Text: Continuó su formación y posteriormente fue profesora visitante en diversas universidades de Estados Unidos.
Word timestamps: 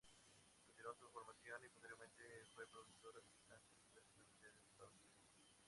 Continuó 0.65 0.95
su 0.95 1.07
formación 1.11 1.63
y 1.63 1.69
posteriormente 1.69 2.23
fue 2.55 2.65
profesora 2.65 3.19
visitante 3.19 3.69
en 3.69 3.85
diversas 3.85 4.13
universidades 4.15 4.57
de 4.57 4.65
Estados 4.71 4.95
Unidos. 4.95 5.19